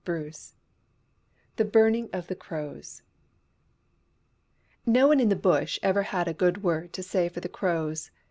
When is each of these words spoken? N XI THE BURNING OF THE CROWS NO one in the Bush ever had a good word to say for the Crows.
N 0.07 0.31
XI 0.31 0.55
THE 1.57 1.65
BURNING 1.65 2.09
OF 2.11 2.25
THE 2.25 2.33
CROWS 2.33 3.03
NO 4.83 5.07
one 5.09 5.19
in 5.19 5.29
the 5.29 5.35
Bush 5.35 5.77
ever 5.83 6.01
had 6.01 6.27
a 6.27 6.33
good 6.33 6.63
word 6.63 6.91
to 6.93 7.03
say 7.03 7.29
for 7.29 7.39
the 7.39 7.47
Crows. 7.47 8.09